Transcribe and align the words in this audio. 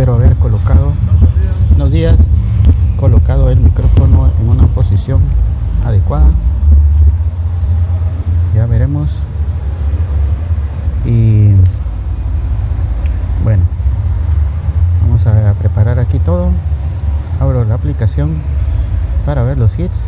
Espero 0.00 0.14
haber 0.14 0.34
colocado 0.36 0.94
unos 1.74 1.90
días 1.90 2.16
colocado 2.96 3.50
el 3.50 3.60
micrófono 3.60 4.30
en 4.40 4.48
una 4.48 4.66
posición 4.68 5.20
adecuada. 5.84 6.30
Ya 8.54 8.64
veremos. 8.64 9.10
Y 11.04 11.50
bueno, 13.44 13.64
vamos 15.02 15.26
a 15.26 15.52
preparar 15.58 15.98
aquí 15.98 16.18
todo. 16.18 16.48
Abro 17.38 17.66
la 17.66 17.74
aplicación 17.74 18.36
para 19.26 19.42
ver 19.42 19.58
los 19.58 19.78
hits. 19.78 20.00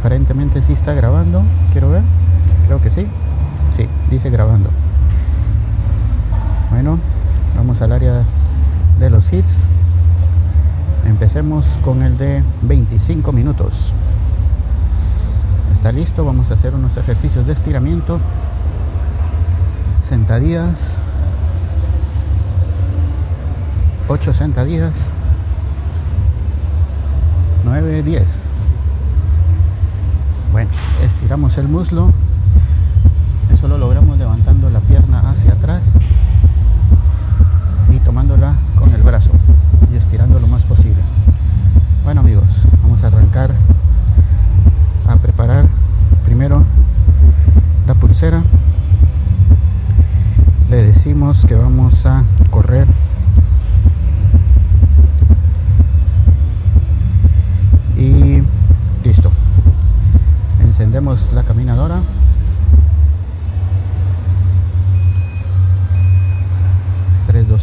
Aparentemente 0.00 0.60
sí 0.60 0.74
está 0.74 0.92
grabando. 0.92 1.42
Quiero 1.72 1.88
ver. 1.88 2.02
Creo 2.66 2.82
que 2.82 2.90
sí. 2.90 3.06
Sí, 3.78 3.88
dice 4.10 4.28
grabando. 4.28 4.68
Bueno, 6.68 6.98
vamos 7.56 7.80
al 7.80 7.92
área 7.92 8.22
de 9.00 9.10
los 9.10 9.32
hits. 9.32 9.50
Empecemos 11.06 11.64
con 11.82 12.02
el 12.02 12.18
de 12.18 12.42
25 12.62 13.32
minutos. 13.32 13.72
Está 15.74 15.90
listo, 15.90 16.24
vamos 16.24 16.50
a 16.50 16.54
hacer 16.54 16.74
unos 16.74 16.94
ejercicios 16.98 17.46
de 17.46 17.54
estiramiento. 17.54 18.20
Sentadillas. 20.08 20.74
8 24.08 24.34
sentadillas. 24.34 24.92
9, 27.64 28.02
10. 28.02 28.22
Bueno, 30.52 30.70
estiramos 31.02 31.56
el 31.56 31.68
muslo. 31.68 32.09
La 60.90 61.44
caminadora. 61.44 62.00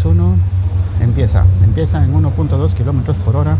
Uno. 0.05 0.35
Empieza. 1.01 1.43
Empieza 1.61 2.03
en 2.03 2.13
1.2 2.13 2.73
kilómetros 2.73 3.17
por 3.17 3.35
hora. 3.35 3.57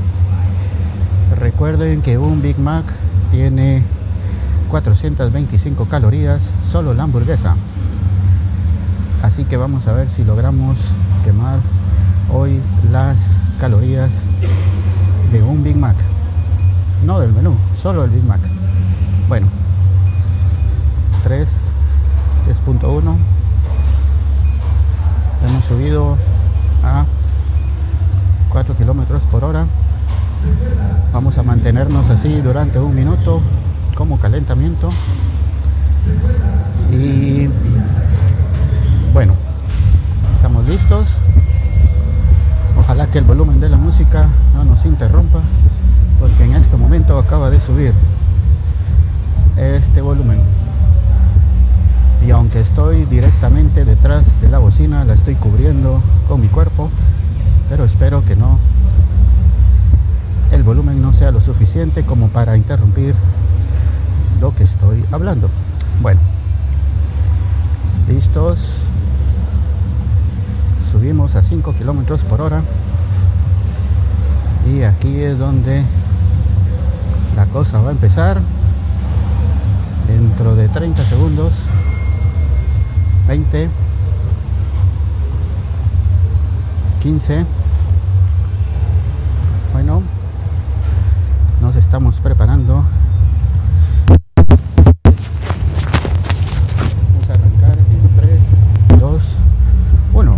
Recuerden 1.38 2.02
que 2.02 2.18
un 2.18 2.42
Big 2.42 2.58
Mac 2.58 2.86
tiene 3.30 3.84
425 4.69 5.86
calorías, 5.86 6.40
solo 6.72 6.94
la 6.94 7.03
hamburguesa. 7.03 7.56
Así 9.22 9.44
que 9.44 9.58
vamos 9.58 9.86
a 9.88 9.94
ver 9.94 10.08
si 10.08 10.24
logramos 10.24 10.78
quemar 11.25 11.59
hoy 12.34 12.62
las 12.90 13.18
calorías 13.59 14.09
de 15.34 15.44
un 15.44 15.62
Big 15.62 15.75
Mac. 15.75 15.97
No 17.06 17.19
del 17.19 17.34
menú, 17.34 17.53
solo 17.81 18.06
el 18.06 18.12
Big 18.12 18.24
Mac. 18.24 18.56
Bueno, 19.28 19.48
3, 21.24 21.50
3.1. 22.66 23.18
Hemos 25.46 25.66
subido 25.66 26.18
a 26.82 27.06
4 28.48 28.78
kilómetros 28.78 29.22
por 29.24 29.44
hora. 29.44 29.66
Vamos 31.12 31.38
a 31.38 31.44
mantenernos 31.44 32.10
así 32.10 32.40
durante 32.40 32.80
un 32.80 32.96
minuto 32.96 33.42
como 33.96 34.18
calentamiento. 34.18 34.92
Y 36.90 37.50
bueno, 39.12 39.34
estamos 40.38 40.66
listos. 40.70 41.06
Ojalá 42.80 43.08
que 43.08 43.18
el 43.18 43.26
volumen 43.26 43.60
de 43.60 43.68
la 43.68 43.78
música 43.78 44.28
no 44.56 44.64
nos 44.64 44.86
interrumpa, 44.86 45.42
porque 46.18 46.46
en 46.46 46.56
este 46.56 46.78
momento 46.78 47.20
acaba 47.20 47.50
de 47.50 47.60
subir 47.60 47.94
este 49.57 50.01
volumen. 50.01 50.40
Y 52.25 52.31
aunque 52.31 52.62
estoy 52.62 53.06
directamente 53.06 53.85
detrás 53.85 54.25
de 54.41 54.50
la 54.50 54.57
bocina, 54.57 55.03
la 55.06 55.13
estoy 55.13 55.35
cubriendo 55.35 56.01
con 56.28 56.41
mi 56.41 56.47
cuerpo, 56.47 56.90
pero 57.69 57.85
espero 57.85 58.23
que 58.25 58.35
no 58.35 58.59
el 60.51 60.63
volumen 60.63 61.01
no 61.01 61.13
sea 61.13 61.31
lo 61.31 61.41
suficiente 61.41 62.03
como 62.03 62.29
para 62.29 62.56
interrumpir 62.56 63.16
lo 64.40 64.56
que 64.56 64.63
estoy 64.63 65.06
hablando. 65.12 65.50
Bueno, 66.01 66.19
listos. 68.07 68.59
Subimos 70.91 71.35
a 71.35 71.44
5 71.44 71.74
kilómetros 71.74 72.22
por 72.22 72.41
hora. 72.41 72.63
Y 74.74 74.84
aquí 74.84 75.19
es 75.19 75.38
donde 75.38 75.84
la 77.35 77.45
cosa 77.47 77.81
va 77.81 77.89
a 77.89 77.91
empezar. 77.91 78.39
Dentro 80.07 80.56
de 80.56 80.69
30 80.69 81.03
segundos. 81.06 81.53
20. 83.28 83.69
15. 87.01 87.45
Bueno, 89.73 90.01
nos 91.62 91.75
estamos 91.75 92.19
preparando. 92.19 92.84
Vamos 97.13 97.29
a 97.29 97.34
arrancar 97.34 97.78
en 97.78 98.16
3, 98.16 98.41
2, 99.00 99.24
1. 100.13 100.38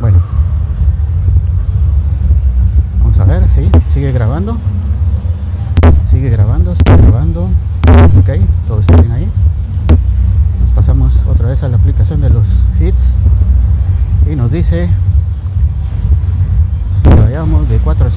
Bueno, 0.00 0.18
vamos 3.02 3.18
a 3.18 3.24
ver, 3.24 3.48
sí, 3.50 3.70
sigue 3.92 4.12
grabando. 4.12 4.56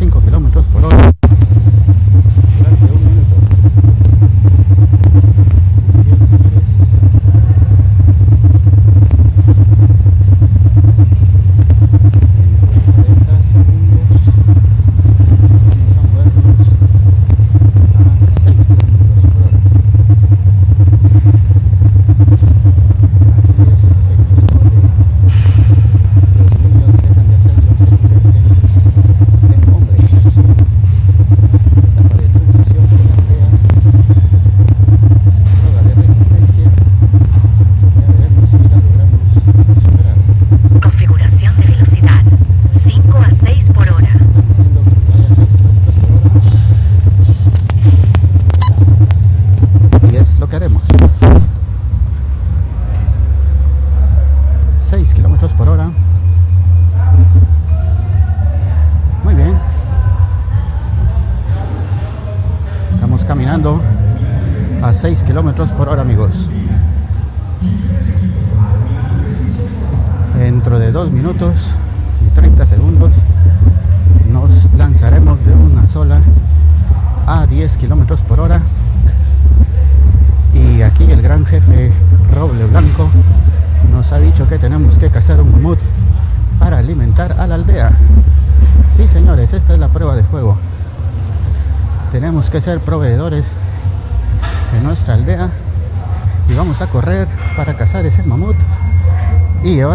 5 0.04 0.22
kilómetros 0.22 0.33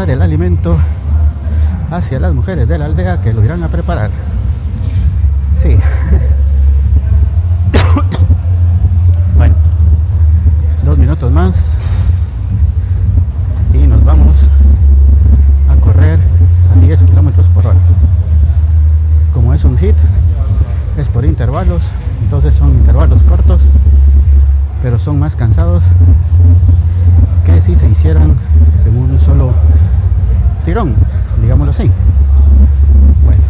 llevar 0.08 0.16
el 0.16 0.22
alimento 0.22 0.78
hacia 1.90 2.18
las 2.18 2.32
mujeres 2.32 2.66
de 2.66 2.78
la 2.78 2.86
aldea 2.86 3.20
que 3.20 3.32
lo 3.32 3.44
irán 3.44 3.62
a 3.62 3.68
preparar. 3.68 4.10
Sí. 5.60 5.76
bueno, 9.36 9.54
dos 10.84 10.98
minutos 10.98 11.30
más 11.30 11.54
y 13.74 13.86
nos 13.86 14.04
vamos 14.04 14.36
a 15.68 15.76
correr 15.80 16.18
a 16.74 16.80
10 16.80 17.04
kilómetros 17.04 17.46
por 17.48 17.66
hora. 17.66 17.78
Como 19.34 19.52
es 19.52 19.64
un 19.64 19.76
hit, 19.78 19.96
es 20.96 21.08
por 21.08 21.24
intervalos, 21.24 21.82
entonces 22.22 22.54
son 22.54 22.70
intervalos 22.70 23.22
cortos, 23.24 23.60
pero 24.82 24.98
son 24.98 25.18
más 25.18 25.36
cansados 25.36 25.82
que 27.44 27.60
si 27.60 27.76
se 27.76 27.88
hicieran 27.88 28.36
en 28.86 28.96
un 28.96 29.18
solo 29.20 29.52
tirón, 30.68 30.94
digámoslo 31.40 31.70
así. 31.70 31.90
Bueno, 33.24 33.42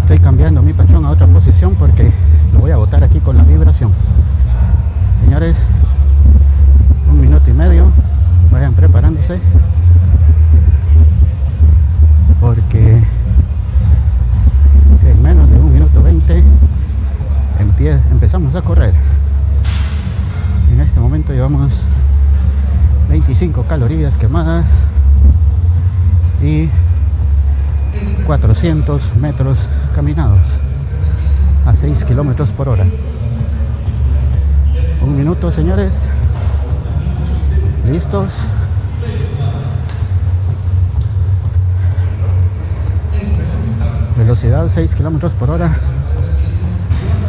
estoy 0.00 0.18
cambiando 0.20 0.62
mi 0.62 0.72
pachón 0.72 1.04
a 1.04 1.10
otra 1.10 1.26
posición 1.26 1.74
porque 1.74 2.10
lo 2.54 2.60
voy 2.60 2.70
a 2.70 2.78
botar 2.78 3.04
aquí 3.04 3.20
con 3.20 3.36
la 3.36 3.42
vibración. 3.42 3.90
Señores, 5.22 5.54
un 7.10 7.20
minuto 7.20 7.50
y 7.50 7.52
medio, 7.52 7.90
vayan 8.50 8.72
preparándose 8.72 9.38
porque 12.40 13.02
en 15.04 15.22
menos 15.22 15.50
de 15.50 15.60
un 15.60 15.74
minuto 15.74 16.02
20 16.02 16.42
empezamos 18.12 18.54
a 18.54 18.62
correr. 18.62 18.94
En 20.72 20.80
este 20.80 20.98
momento 20.98 21.34
llevamos 21.34 21.70
25 23.10 23.64
calorías 23.64 24.16
quemadas 24.16 24.64
y 26.46 26.70
400 28.24 29.16
metros 29.16 29.58
caminados 29.94 30.40
a 31.66 31.74
6 31.74 32.04
kilómetros 32.04 32.50
por 32.50 32.68
hora. 32.68 32.84
Un 35.02 35.16
minuto, 35.16 35.50
señores. 35.50 35.92
¿Listos? 37.90 38.28
Velocidad 44.16 44.70
6 44.72 44.94
kilómetros 44.94 45.32
por 45.32 45.50
hora. 45.50 45.76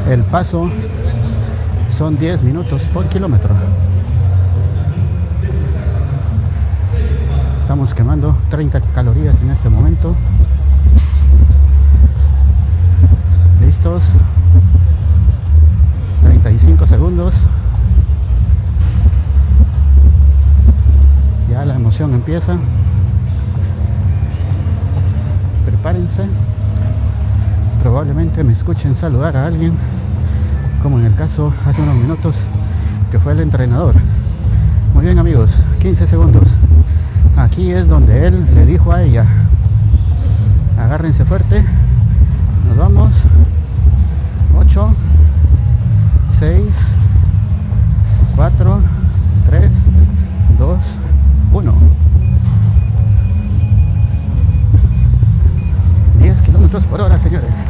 El 0.09 0.21
paso 0.23 0.69
son 1.97 2.17
10 2.17 2.43
minutos 2.43 2.83
por 2.93 3.07
kilómetro. 3.09 3.55
Estamos 7.87 8.05
quemando 8.05 8.37
30 8.49 8.81
calorías 8.93 9.39
en 9.41 9.49
este 9.49 9.69
momento. 9.69 10.13
¿Listos? 13.61 14.03
35 16.21 16.85
segundos. 16.85 17.33
Ya 21.49 21.63
la 21.63 21.75
emoción 21.75 22.13
empieza. 22.13 22.57
Prepárense. 25.65 26.25
Probablemente 27.81 28.43
me 28.43 28.51
escuchen 28.51 28.95
saludar 28.95 29.37
a 29.37 29.47
alguien, 29.47 29.71
como 30.83 30.99
en 30.99 31.05
el 31.05 31.15
caso 31.15 31.53
hace 31.65 31.81
unos 31.81 31.95
minutos 31.95 32.35
que 33.11 33.17
fue 33.17 33.31
el 33.31 33.39
entrenador. 33.39 33.95
Muy 34.93 35.05
bien 35.05 35.19
amigos, 35.19 35.51
15 35.79 36.05
segundos. 36.05 36.56
Aquí 37.37 37.71
es 37.71 37.87
donde 37.87 38.25
él 38.25 38.47
le 38.55 38.65
dijo 38.65 38.91
a 38.91 39.03
ella, 39.03 39.23
agárrense 40.75 41.23
fuerte, 41.23 41.63
nos 42.67 42.77
vamos, 42.77 43.13
8, 44.57 44.95
6, 46.39 46.61
4, 48.35 48.81
3, 49.51 49.71
2, 50.57 50.79
1. 51.53 51.73
10 56.19 56.41
kilómetros 56.41 56.83
por 56.85 57.01
hora, 57.01 57.19
señores. 57.19 57.66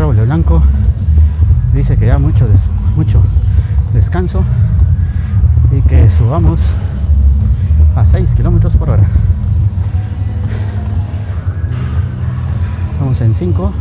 Roble 0.00 0.24
Blanco 0.24 0.62
dice 1.74 1.94
que 1.98 2.06
ya 2.06 2.18
mucho, 2.18 2.48
des, 2.48 2.60
mucho 2.96 3.22
descanso 3.92 4.42
y 5.70 5.82
que 5.82 6.10
subamos 6.12 6.58
a 7.94 8.06
6 8.06 8.30
kilómetros 8.30 8.74
por 8.76 8.88
hora. 8.88 9.02
Vamos 12.98 13.20
en 13.20 13.34
5, 13.34 13.72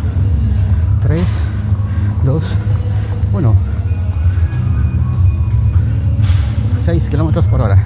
3, 1.03 1.21
2, 2.25 2.43
1. 3.31 3.55
6 6.83 7.03
kilómetros 7.05 7.45
por 7.45 7.61
hora. 7.61 7.85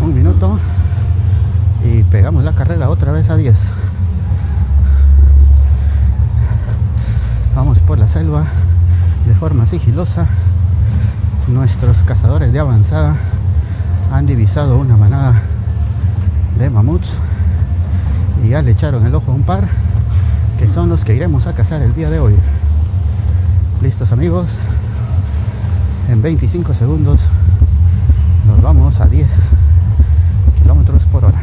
un 0.00 0.12
minuto 0.12 0.58
pegamos 2.12 2.44
la 2.44 2.52
carrera 2.52 2.90
otra 2.90 3.10
vez 3.10 3.30
a 3.30 3.36
10. 3.36 3.56
Vamos 7.56 7.78
por 7.78 7.96
la 7.96 8.06
selva 8.06 8.44
de 9.26 9.34
forma 9.34 9.64
sigilosa. 9.64 10.26
Nuestros 11.48 11.96
cazadores 12.04 12.52
de 12.52 12.58
avanzada 12.58 13.16
han 14.12 14.26
divisado 14.26 14.76
una 14.76 14.98
manada 14.98 15.40
de 16.58 16.68
mamuts 16.68 17.16
y 18.44 18.50
ya 18.50 18.60
le 18.60 18.72
echaron 18.72 19.06
el 19.06 19.14
ojo 19.14 19.32
a 19.32 19.34
un 19.34 19.44
par 19.44 19.66
que 20.58 20.68
son 20.68 20.90
los 20.90 21.04
que 21.04 21.14
iremos 21.16 21.46
a 21.46 21.54
cazar 21.54 21.80
el 21.80 21.94
día 21.94 22.10
de 22.10 22.20
hoy. 22.20 22.34
Listos 23.80 24.12
amigos, 24.12 24.48
en 26.10 26.20
25 26.20 26.74
segundos 26.74 27.20
nos 28.46 28.60
vamos 28.60 29.00
a 29.00 29.06
10 29.06 29.26
kilómetros 30.60 31.04
por 31.04 31.24
hora. 31.24 31.40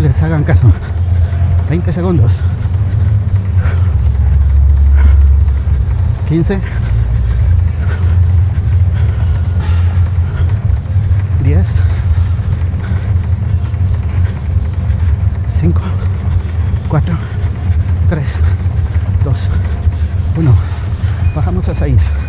Les 0.00 0.22
hagan 0.22 0.44
caso. 0.44 0.72
20 1.68 1.92
segundos. 1.92 2.32
15. 6.28 6.60
10. 11.44 11.66
5. 15.60 15.82
4. 16.88 17.14
3. 18.08 18.24
2. 19.24 19.36
1. 20.36 20.54
Bajamos 21.34 21.68
a 21.68 21.74
6. 21.74 22.19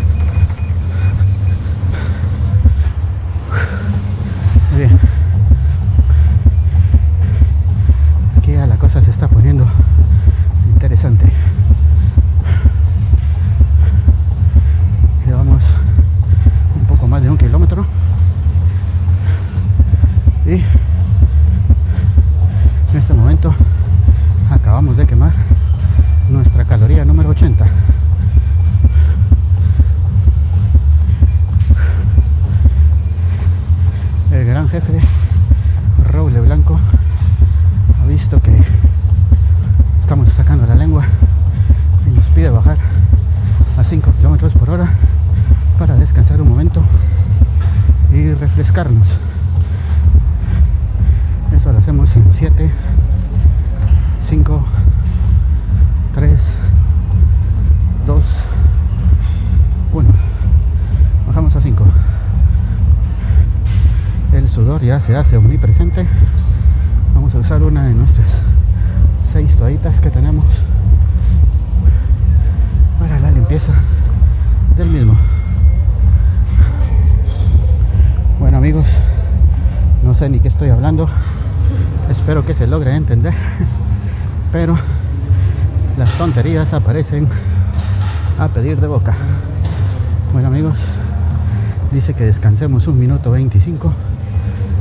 Minuto 93.22 93.32
25 93.32 93.94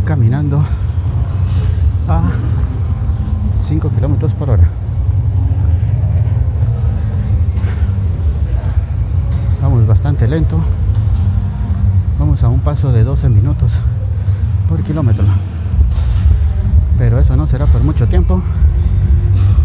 caminando 0.07 0.65
a 2.09 2.23
5 3.69 3.91
kilómetros 3.91 4.33
por 4.33 4.49
hora. 4.49 4.67
Vamos 9.61 9.87
bastante 9.87 10.27
lento. 10.27 10.59
Vamos 12.19 12.43
a 12.43 12.49
un 12.49 12.61
paso 12.61 12.93
de 12.93 13.05
12 13.05 13.29
minutos 13.29 13.73
por 14.69 14.83
kilómetro. 14.83 15.25
Pero 16.97 17.19
eso 17.19 17.37
no 17.37 17.47
será 17.47 17.67
por 17.67 17.83
mucho 17.83 18.07
tiempo, 18.07 18.43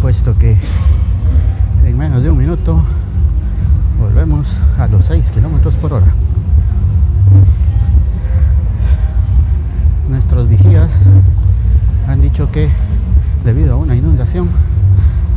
puesto 0.01 0.37
que 0.37 0.57
en 1.85 1.97
menos 1.97 2.23
de 2.23 2.29
un 2.29 2.37
minuto 2.37 2.81
volvemos 4.01 4.47
a 4.77 4.87
los 4.87 5.05
6 5.05 5.31
kilómetros 5.31 5.75
por 5.75 5.93
hora. 5.93 6.24
Nuestros 10.09 10.47
vigías 10.47 10.89
han 12.07 12.21
dicho 12.21 12.51
que 12.51 12.69
debido 13.43 13.73
a 13.73 13.77
una 13.77 13.95
inundación 13.95 14.49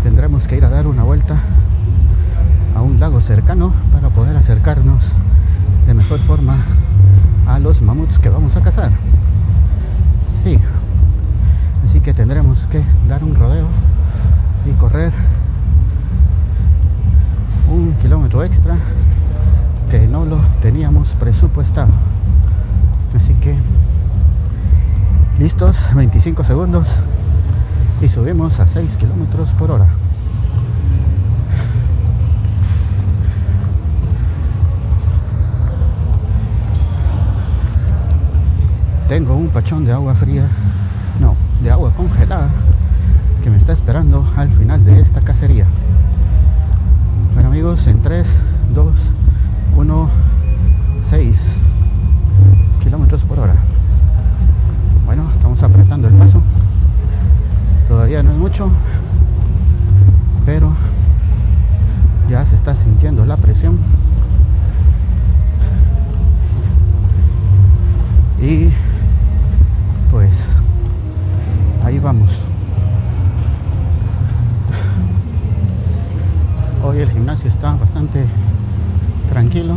tendremos 0.03 0.47
que 0.47 0.59
ir 0.59 0.65
a 0.65 0.69
dar 0.69 0.87
una 0.87 1.05
vuelta 1.05 1.37
a 2.75 2.83
un 2.83 3.01
lago 3.01 3.21
cercano 3.23 3.73
para 3.93 4.11
poder 4.11 4.37
acercarnos 4.37 5.03
de 5.87 5.95
mejor 5.95 6.19
forma 6.21 6.57
a 7.47 7.59
los 7.59 7.81
mamuts 7.81 8.19
que 8.19 8.29
vamos 8.29 8.57
a 8.57 8.61
cazar. 8.61 8.91
Sí, 10.45 10.59
así 11.87 12.01
que 12.01 12.13
tendremos 12.13 12.59
que 12.71 12.83
dar 13.09 13.25
un 13.25 13.35
rodeo 13.35 13.69
y 14.67 14.73
correr 14.79 15.13
un 17.71 17.95
kilómetro 18.03 18.45
extra 18.45 18.77
que 19.91 20.07
no 20.07 20.27
lo 20.27 20.39
teníamos 20.61 21.09
presupuestado. 21.19 21.93
Así 23.17 23.33
que 23.35 23.57
listos, 25.39 25.77
25 25.95 26.43
segundos 26.43 26.87
y 28.03 28.09
subimos 28.09 28.59
a 28.59 28.67
6 28.67 28.91
kilómetros 28.97 29.49
por 29.51 29.71
hora. 29.71 29.87
Tengo 39.09 39.37
un 39.37 39.49
pachón 39.49 39.85
de 39.85 39.93
agua 39.93 40.15
fría, 40.15 40.47
no, 41.21 41.37
de 41.63 41.71
agua 41.71 41.93
congelada 41.97 42.49
que 43.43 43.51
me 43.51 43.59
está 43.59 43.73
esperando 43.73 44.29
al 44.37 44.49
final 44.49 44.85
de 44.85 45.01
esta 45.01 45.21
cacería. 45.21 45.67
Bueno 47.35 47.49
amigos, 47.49 47.87
en 47.87 48.01
3, 48.03 48.27
2, 48.75 48.93
1, 49.77 50.11
6 51.11 51.37
kilómetros 52.83 53.23
por 53.23 53.39
hora. 53.39 53.58
Estamos 55.49 55.75
apretando 55.75 56.09
el 56.09 56.13
mucho, 58.37 58.71
pero 60.45 60.71
ya 62.29 62.45
se 62.45 62.55
está 62.55 62.77
sintiendo 62.77 63.25
la 63.25 63.39
presión. 63.39 63.79
Y 68.43 68.69
pues 70.11 70.33
ahí 71.83 71.99
vamos. 71.99 72.29
Hoy 76.85 76.99
el 76.99 77.11
gimnasio 77.11 77.49
está 77.49 77.73
bastante 77.73 78.27
tranquilo. 79.31 79.77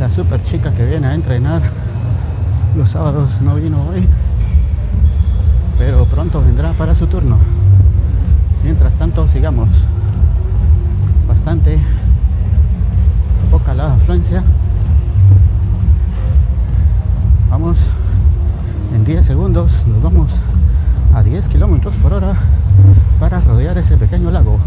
La 0.00 0.08
super 0.08 0.42
chica 0.44 0.72
que 0.72 0.86
viene 0.86 1.08
a 1.08 1.14
entrenar 1.14 1.60
los 2.76 2.90
sábados 2.90 3.30
no 3.40 3.54
vino 3.54 3.78
hoy, 3.88 4.06
pero 5.78 6.04
pronto 6.04 6.42
vendrá 6.42 6.72
para 6.74 6.94
su 6.94 7.06
turno. 7.06 7.38
Mientras 8.62 8.92
tanto, 8.94 9.26
sigamos. 9.28 9.68
Bastante 11.26 11.78
poca 13.50 13.72
la 13.72 13.94
afluencia. 13.94 14.42
Vamos 17.48 17.78
en 18.94 19.04
10 19.04 19.24
segundos, 19.24 19.72
nos 19.86 20.02
vamos 20.02 20.28
a 21.14 21.22
10 21.22 21.48
kilómetros 21.48 21.94
por 21.96 22.12
hora 22.12 22.34
para 23.18 23.40
rodear 23.40 23.78
ese 23.78 23.96
pequeño 23.96 24.30
lago. 24.30 24.58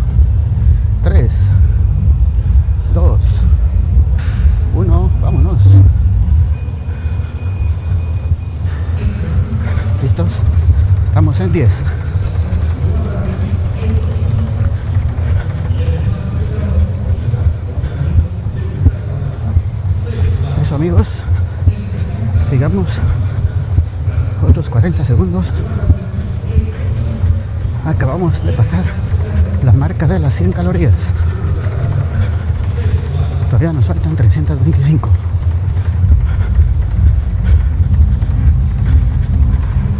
3, 1.03 1.29
2, 2.95 3.19
1, 4.75 5.09
vámonos. 5.21 5.57
En 11.43 11.53
10. 11.53 11.69
Eso 20.61 20.75
amigos, 20.75 21.07
sigamos 22.49 22.87
otros 24.47 24.69
40 24.69 25.05
segundos. 25.05 25.45
Acabamos 27.85 28.43
de 28.43 28.51
pasar 28.53 28.83
la 29.63 29.71
marca 29.71 30.07
de 30.07 30.19
las 30.19 30.35
100 30.35 30.51
calorías. 30.51 30.93
Todavía 33.49 33.73
nos 33.73 33.85
faltan 33.85 34.15
325. 34.15 35.09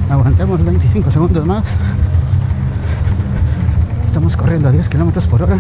Aguantemos 0.09 0.65
25 0.65 1.11
segundos 1.11 1.45
más. 1.45 1.63
Estamos 4.07 4.35
corriendo 4.35 4.67
a 4.67 4.71
10 4.71 4.89
kilómetros 4.89 5.27
por 5.27 5.43
hora. 5.43 5.59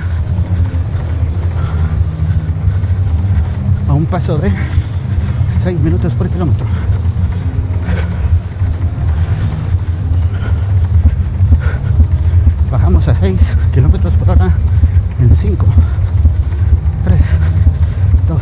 A 3.87 3.93
un 3.93 4.05
paso 4.07 4.39
de 4.39 4.51
6 5.63 5.79
minutos 5.81 6.13
por 6.13 6.27
kilómetro. 6.29 6.65
Bajamos 12.71 13.07
a 13.07 13.13
6 13.13 13.39
kilómetros 13.71 14.13
por 14.15 14.31
hora 14.31 14.51
en 15.21 15.35
5, 15.35 15.67
3, 17.05 17.19
2, 18.27 18.41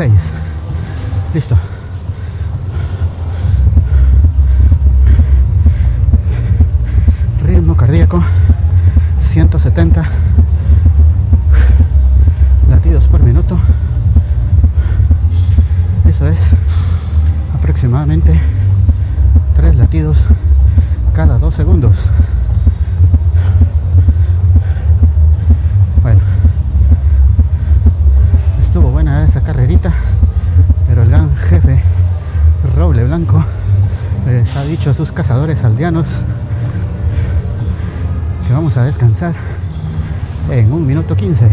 6. 0.00 0.10
Listo. 1.34 1.54
Ritmo 1.54 1.69
ha 34.56 34.64
dicho 34.64 34.92
sus 34.94 35.12
cazadores 35.12 35.62
aldeanos 35.62 36.06
que 38.46 38.52
vamos 38.52 38.76
a 38.76 38.84
descansar 38.84 39.34
en 40.50 40.72
un 40.72 40.86
minuto 40.86 41.14
15. 41.14 41.48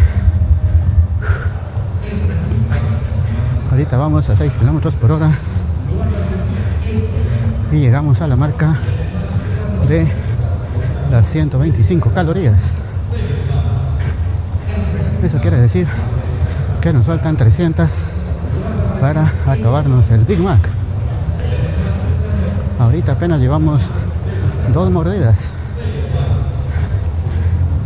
Ahorita 3.69 3.97
vamos 3.97 4.27
a 4.29 4.35
6 4.35 4.53
kilómetros 4.53 4.95
por 4.95 5.11
hora 5.11 5.31
y 7.71 7.75
llegamos 7.75 8.21
a 8.21 8.27
la 8.27 8.35
marca 8.35 8.79
de 9.87 10.07
las 11.11 11.27
125 11.27 12.09
calorías. 12.11 12.57
Eso 15.23 15.37
quiere 15.39 15.59
decir 15.59 15.87
que 16.81 16.93
nos 16.93 17.05
faltan 17.05 17.37
300 17.37 17.89
para 18.99 19.31
acabarnos 19.45 20.09
el 20.09 20.21
Big 20.21 20.39
Mac. 20.39 20.76
Ahorita 22.79 23.13
apenas 23.13 23.39
llevamos 23.39 23.81
dos 24.73 24.91
mordidas. 24.91 25.35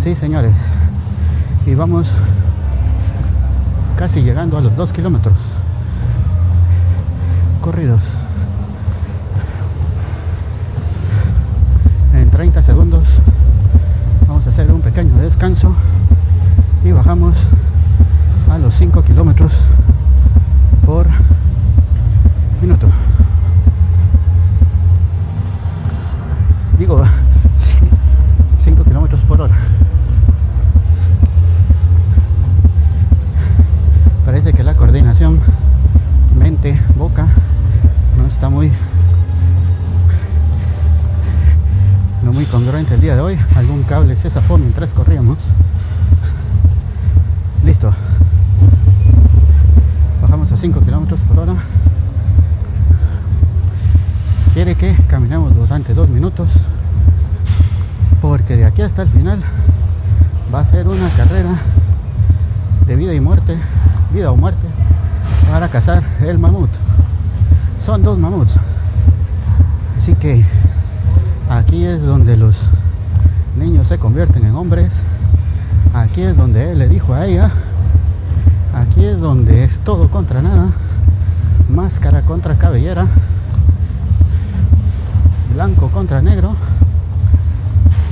Sí, 0.03 0.15
señores. 0.15 0.55
Y 1.65 1.75
vamos 1.75 2.07
casi 3.97 4.21
llegando 4.21 4.57
a 4.57 4.61
los 4.61 4.75
2 4.75 4.91
kilómetros 4.91 5.35
corridos. 7.61 8.01
Se 73.91 73.99
convierten 73.99 74.45
en 74.45 74.55
hombres. 74.55 74.89
Aquí 75.93 76.21
es 76.21 76.37
donde 76.37 76.71
él 76.71 76.79
le 76.79 76.87
dijo 76.87 77.13
a 77.13 77.25
ella. 77.25 77.51
Aquí 78.73 79.03
es 79.03 79.19
donde 79.19 79.65
es 79.65 79.79
todo 79.79 80.09
contra 80.09 80.41
nada. 80.41 80.69
Máscara 81.67 82.21
contra 82.21 82.55
cabellera. 82.55 83.05
Blanco 85.53 85.89
contra 85.89 86.21
negro. 86.21 86.55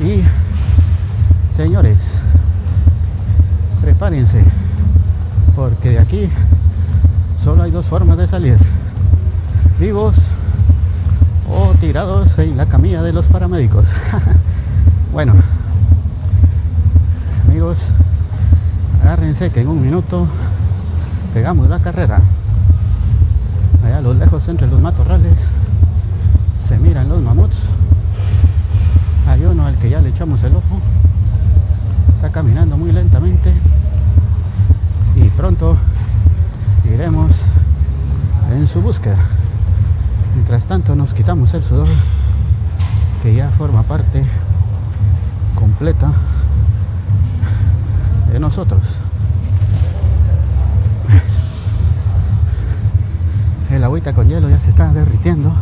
Y 0.04 0.22
señores, 1.56 1.98
prepárense. 3.80 4.44
Porque 5.56 5.92
de 5.92 6.00
aquí 6.00 6.30
solo 7.42 7.64
hay 7.64 7.72
dos 7.72 7.86
formas 7.86 8.18
de 8.18 8.28
salir. 8.28 8.58
Vivos 9.80 10.16
o 11.50 11.74
tirados 11.80 12.38
en 12.38 12.58
la 12.58 12.66
camilla 12.66 13.02
de 13.02 13.14
los 13.14 13.28
paramédicos. 13.28 13.86
bueno, 15.14 15.36
agárrense 19.02 19.52
que 19.52 19.60
en 19.60 19.68
un 19.68 19.82
minuto 19.82 20.28
pegamos 21.34 21.70
la 21.70 21.80
carrera. 21.80 22.22
a 23.84 24.02
lo 24.02 24.14
lejos 24.14 24.48
entre 24.48 24.68
los 24.68 24.80
matorrales 24.80 25.34
se 26.70 26.78
miran 26.78 27.10
los 27.10 27.22
mamuts. 27.22 27.58
Hay 29.28 29.44
uno 29.44 29.66
al 29.66 29.76
que 29.76 29.90
ya 29.90 30.00
le 30.00 30.10
echamos 30.10 30.42
el 30.44 30.56
ojo. 30.56 30.80
Está 32.16 32.30
caminando 32.30 32.78
muy 32.78 32.94
lentamente. 32.94 33.54
Y 35.18 35.24
pronto 35.30 35.76
iremos 36.86 37.32
en 38.54 38.68
su 38.70 38.82
búsqueda. 38.82 39.20
Mientras 40.36 40.64
tanto 40.64 40.96
nos 40.96 41.14
quitamos 41.14 41.54
el 41.54 41.64
sudor 41.66 41.90
que 43.22 43.36
ya 43.36 43.50
forma 43.50 43.84
parte 43.84 44.26
completa 45.56 46.14
de 48.32 48.40
nosotros. 48.40 48.82
El 53.72 53.84
agüita 53.84 54.14
con 54.14 54.28
hielo 54.28 54.50
ya 54.50 54.60
se 54.60 54.72
está 54.72 54.92
derritiendo, 54.92 55.54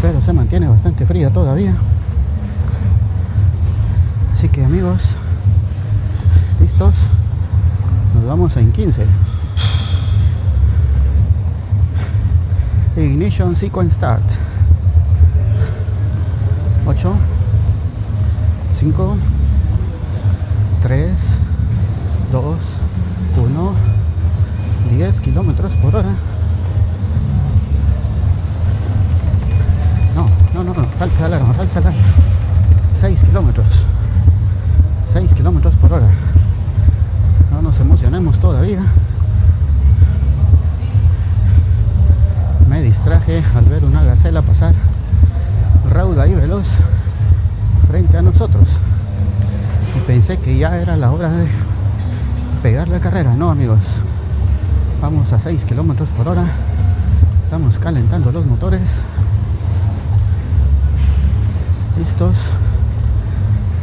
pero 0.00 0.20
se 0.20 0.32
mantiene 0.32 0.66
bastante 0.68 1.06
fría 1.06 1.30
todavía. 1.30 1.74
Así 4.32 4.48
que 4.48 4.64
amigos, 4.64 5.00
listos, 6.60 6.94
nos 8.14 8.26
vamos 8.26 8.56
en 8.56 8.72
15. 8.72 9.06
Ignition 12.96 13.56
sequence 13.56 13.94
start. 13.94 14.22
8, 16.86 17.14
5, 18.78 19.16
3, 20.82 21.12
2, 22.34 22.42
1, 23.36 23.74
10 24.90 25.20
kilómetros 25.20 25.72
por 25.74 25.94
hora. 25.94 26.08
No, 30.16 30.28
no, 30.52 30.64
no, 30.64 30.74
no, 30.74 30.88
falsa 30.98 31.26
alarma, 31.26 31.54
falsa 31.54 31.78
alarma. 31.78 32.02
6 33.00 33.20
kilómetros. 33.20 33.66
6 35.12 35.32
kilómetros 35.34 35.74
por 35.74 35.92
hora. 35.92 36.08
No 37.52 37.62
nos 37.62 37.78
emocionemos 37.78 38.36
todavía. 38.40 38.80
Me 42.68 42.82
distraje 42.82 43.44
al 43.54 43.64
ver 43.66 43.84
una 43.84 44.02
gacela 44.02 44.42
pasar 44.42 44.74
rauda 45.88 46.26
y 46.26 46.34
veloz 46.34 46.66
frente 47.88 48.18
a 48.18 48.22
nosotros. 48.22 48.66
Y 49.96 50.00
pensé 50.00 50.36
que 50.38 50.58
ya 50.58 50.76
era 50.80 50.96
la 50.96 51.12
hora 51.12 51.30
de 51.30 51.73
pegar 52.64 52.88
la 52.88 52.98
carrera. 52.98 53.34
No, 53.34 53.50
amigos. 53.50 53.80
Vamos 55.02 55.30
a 55.34 55.38
6 55.38 55.66
kilómetros 55.66 56.08
por 56.16 56.26
hora. 56.28 56.46
Estamos 57.44 57.78
calentando 57.78 58.32
los 58.32 58.46
motores. 58.46 58.80
Listos. 61.98 62.34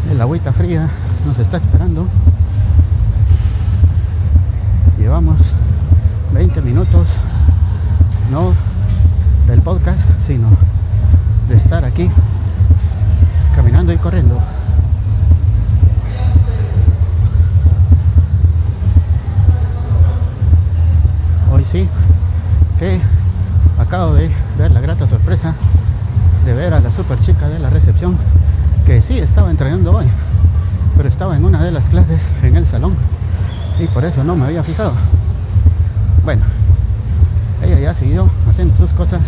El 0.10 0.20
agüita 0.20 0.52
fría 0.52 0.90
nos 1.28 1.38
está 1.38 1.58
esperando. 1.58 2.08
Llevamos 4.98 5.38
20 6.34 6.60
minutos, 6.64 7.08
no 8.32 8.56
del 9.46 9.62
podcast, 9.62 10.02
sino 10.26 10.48
de 11.50 11.58
estar 11.58 11.86
aquí 11.86 12.10
caminando 13.56 13.94
y 13.94 13.98
corriendo. 13.98 14.40
Que 21.72 23.00
acabo 23.80 24.14
de 24.14 24.30
ver 24.58 24.72
la 24.72 24.82
grata 24.82 25.08
sorpresa 25.08 25.56
de 26.46 26.54
ver 26.54 26.74
a 26.74 26.82
la 26.82 26.92
super 26.92 27.18
chica 27.22 27.48
de 27.48 27.60
la 27.60 27.70
recepción 27.70 28.18
que 28.86 29.02
sí 29.02 29.20
estaba 29.20 29.50
entrenando 29.50 29.94
hoy, 29.94 30.06
pero 30.98 31.08
estaba 31.08 31.38
en 31.38 31.46
una 31.46 31.64
de 31.64 31.72
las 31.72 31.86
clases 31.86 32.20
en 32.44 32.58
el 32.58 32.68
salón 32.68 32.96
y 33.80 33.88
por 33.88 34.04
eso 34.04 34.22
no 34.26 34.36
me 34.36 34.48
había 34.48 34.64
fijado. 34.64 34.92
Bueno, 36.26 36.42
ella 37.64 37.80
ya 37.80 37.94
siguió 37.94 38.30
haciendo 38.50 38.76
sus 38.76 38.90
cosas 38.92 39.22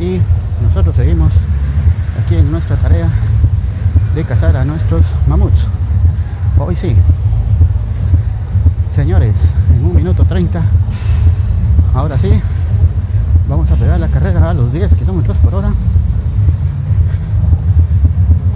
y 0.00 0.20
nosotros 0.62 0.96
seguimos 0.96 1.30
aquí 2.24 2.34
en 2.34 2.50
nuestra 2.50 2.74
tarea 2.76 3.08
de 4.16 4.24
cazar 4.24 4.56
a 4.56 4.64
nuestros 4.64 5.04
mamuts. 5.28 5.66
Hoy 6.58 6.74
sí. 6.74 6.96
Señores, 8.96 9.34
un 9.82 9.94
minuto 9.94 10.24
30, 10.24 10.62
ahora 11.94 12.18
sí, 12.18 12.40
vamos 13.48 13.70
a 13.70 13.76
pegar 13.76 13.98
la 13.98 14.08
carrera 14.08 14.50
a 14.50 14.54
los 14.54 14.72
10 14.72 14.94
kilómetros 14.94 15.36
por 15.38 15.54
hora. 15.54 15.72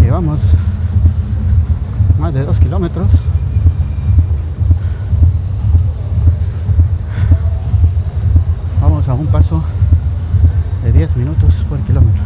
Llevamos 0.01 0.39
más 2.19 2.35
de 2.35 2.45
2 2.45 2.59
kilómetros. 2.59 3.09
Vamos 8.83 9.09
a 9.09 9.15
un 9.15 9.27
paso 9.27 9.63
de 10.83 10.93
10 10.93 11.17
minutos 11.17 11.55
por 11.69 11.79
kilómetro. 11.81 12.23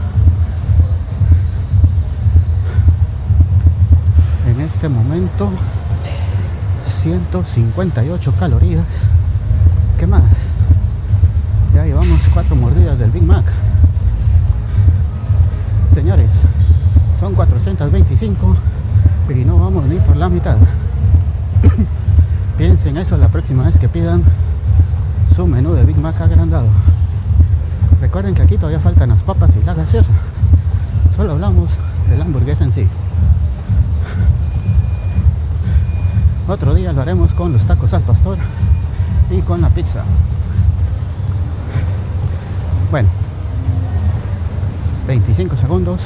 En 4.47 4.61
este 4.61 4.89
momento 4.89 5.51
158 7.03 8.33
calorías. 8.39 8.85
¿Qué 9.99 10.07
más? 10.07 10.23
Ya 11.75 11.85
llevamos 11.85 12.21
cuatro 12.33 12.57
mordidas 12.57 12.99
del 12.99 13.11
Big 13.11 13.23
Mac. 13.23 13.45
Señores, 15.95 16.31
son 17.21 17.35
425 17.35 18.57
y 19.31 19.45
no 19.45 19.59
vamos 19.59 19.85
ni 19.87 19.97
por 19.97 20.17
la 20.17 20.29
mitad. 20.29 20.57
Piensen 22.59 22.97
eso 22.97 23.17
la 23.17 23.29
próxima 23.29 23.65
vez 23.65 23.79
que 23.79 23.89
pidan 23.89 24.25
su 25.37 25.47
menú 25.47 25.75
de 25.75 25.85
Big 25.85 25.99
Mac 25.99 26.21
agrandado. 26.21 26.69
Recuerden 28.01 28.35
que 28.35 28.43
aquí 28.43 28.57
todavía 28.57 28.81
faltan 28.81 29.11
las 29.11 29.23
papas 29.23 29.51
y 29.61 29.65
la 29.65 29.75
gaseosa. 29.75 30.13
Solo 31.17 31.33
hablamos 31.33 31.71
de 32.09 32.17
la 32.17 32.25
hamburguesa 32.25 32.65
en 32.65 32.73
sí. 32.73 32.89
Otro 36.49 36.75
día 36.75 36.95
lo 36.95 37.03
haremos 37.03 37.31
con 37.33 37.53
los 37.53 37.63
tacos 37.67 37.93
al 37.93 38.01
pastor 38.01 38.39
y 39.31 39.43
con 39.43 39.61
la 39.61 39.69
pizza. 39.69 40.03
Bueno, 42.91 43.11
25 45.07 45.57
segundos. 45.57 46.01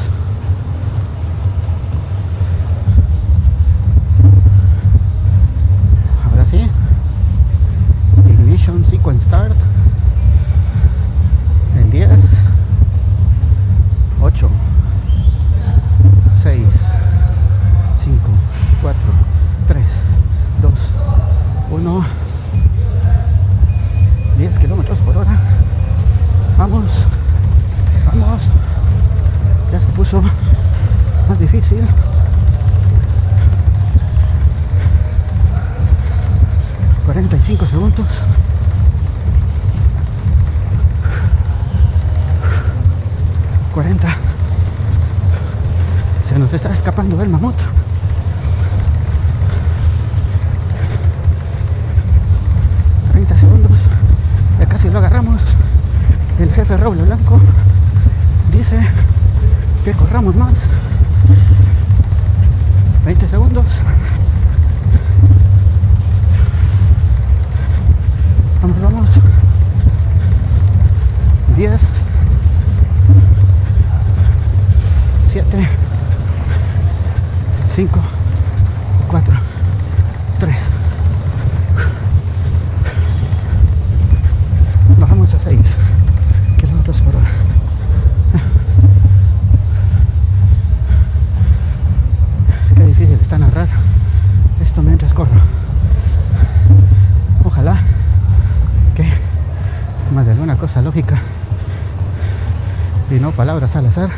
Y 103.14 103.20
no 103.20 103.32
palabras 103.32 103.76
al 103.76 103.86
azar 103.86 104.10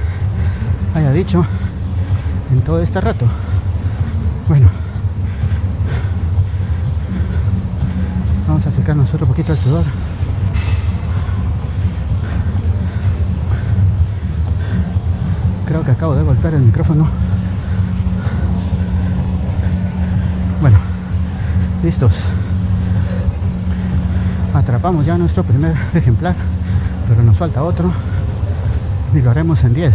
haya 0.95 1.11
dicho 1.11 1.45
en 2.53 2.61
todo 2.61 2.81
este 2.81 3.01
rato. 3.01 3.27
Bueno, 4.49 4.69
vamos 8.47 8.65
a 8.67 8.71
secarnos 8.71 9.13
otro 9.13 9.27
poquito 9.27 9.53
el 9.53 9.59
sudor. 9.59 9.85
Creo 15.67 15.85
que 15.85 15.91
acabo 15.91 16.15
de 16.15 16.23
golpear 16.23 16.55
el 16.55 16.63
micrófono. 16.63 17.09
Bueno, 20.61 20.79
listos. 21.83 22.13
Atrapamos 24.55 25.05
ya 25.05 25.19
nuestro 25.19 25.43
primer 25.43 25.75
ejemplar, 25.95 26.37
pero 27.09 27.25
nos 27.25 27.37
falta 27.37 27.65
otro 27.65 27.93
y 29.17 29.23
lo 29.23 29.31
haremos 29.31 29.63
en 29.65 29.75
10. 29.75 29.95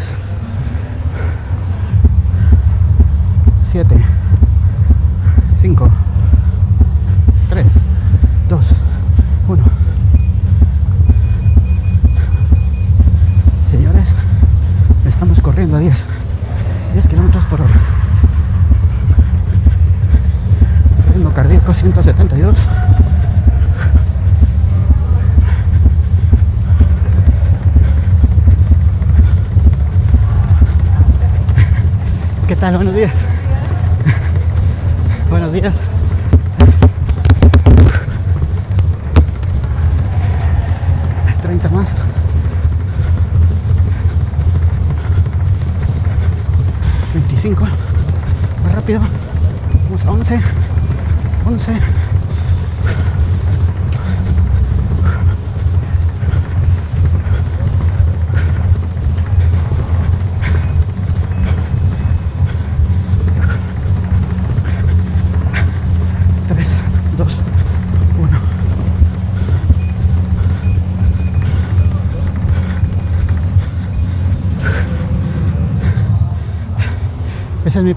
7, 3.72 4.06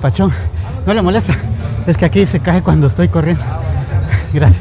pachón. 0.02 0.32
No 0.84 0.92
le 0.92 1.00
molesta. 1.00 1.34
Es 1.86 1.96
que 1.96 2.04
aquí 2.04 2.26
se 2.26 2.40
cae 2.40 2.60
cuando 2.62 2.88
estoy 2.88 3.08
corriendo. 3.08 3.42
Gracias. 4.32 4.60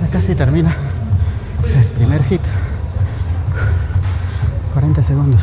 Ya 0.00 0.08
casi 0.12 0.34
termina 0.34 0.76
el 1.64 1.86
primer 1.86 2.22
hit. 2.24 2.42
40 4.74 5.02
segundos. 5.02 5.42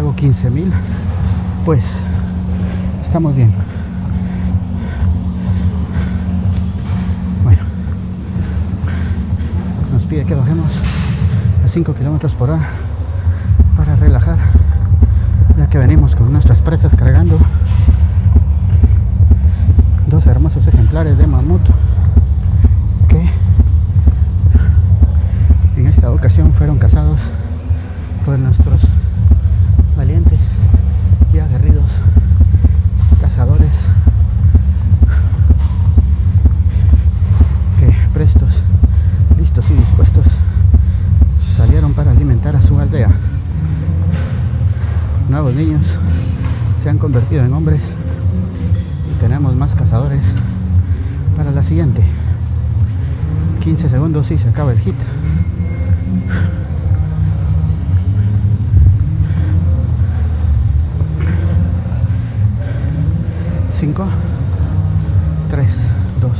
Hago 0.00 0.16
15.000, 0.16 0.64
pues 1.66 1.84
estamos 3.04 3.36
bien. 3.36 3.52
Bueno, 7.44 7.60
nos 9.92 10.02
pide 10.04 10.24
que 10.24 10.34
bajemos 10.34 10.70
a 11.62 11.68
5 11.68 11.94
kilómetros 11.94 12.32
por 12.32 12.48
hora 12.48 12.66
para 13.76 13.94
relajar, 13.96 14.38
ya 15.58 15.68
que 15.68 15.76
venimos 15.76 16.16
con 16.16 16.32
nuestras 16.32 16.62
presas 16.62 16.96
cargando 16.96 17.38
dos 20.06 20.26
hermosos 20.26 20.66
ejemplares 20.66 21.18
de 21.18 21.26
mamut 21.26 21.60
que 23.06 23.30
en 25.76 25.86
esta 25.86 26.10
ocasión 26.10 26.54
fueron 26.54 26.78
cazados 26.78 27.20
por 28.24 28.38
nuestros 28.38 28.89
hit. 54.80 54.94
Cinco, 63.78 64.06
tres, 65.50 65.74
dos, 66.20 66.36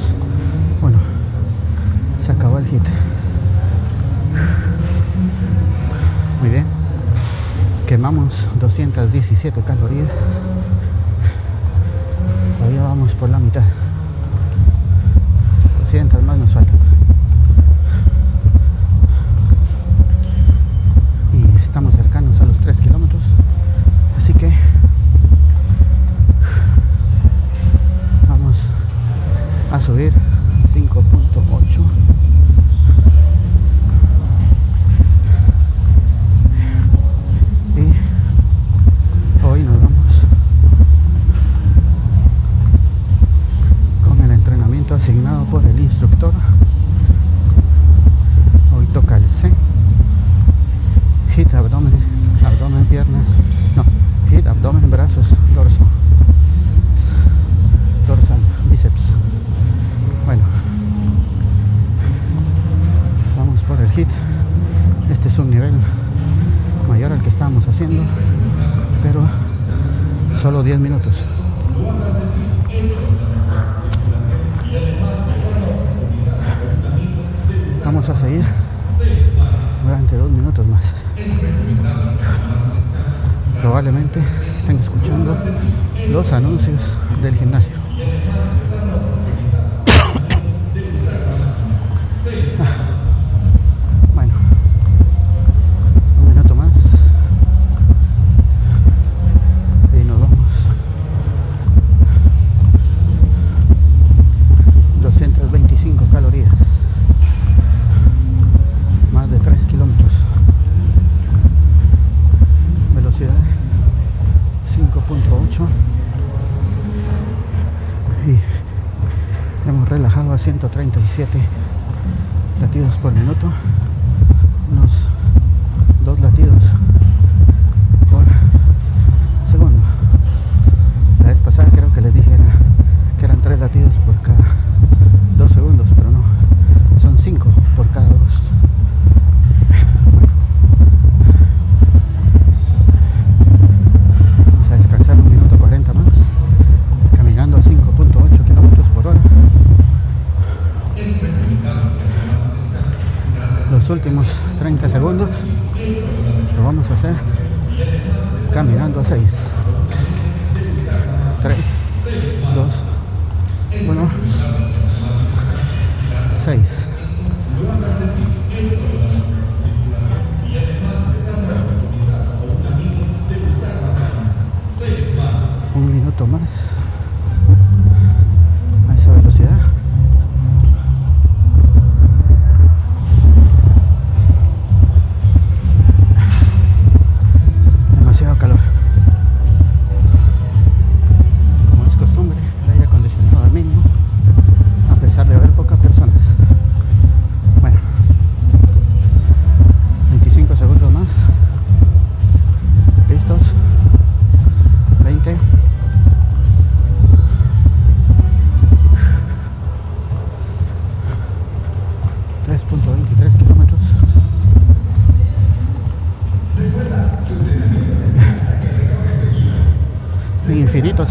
uno. 0.82 0.98
Se 2.24 2.32
acabó 2.32 2.58
el 2.58 2.66
hit. 2.66 2.82
Muy 6.40 6.50
bien. 6.50 6.64
Quemamos 7.86 8.46
217 8.58 9.60
calorías. 9.62 10.08
Todavía 12.58 12.82
vamos 12.82 13.12
por 13.12 13.28
la 13.28 13.38
mitad. 13.38 13.64
200 15.84 16.22
más 16.22 16.38
nos 16.38 16.52
faltan. 16.52 16.79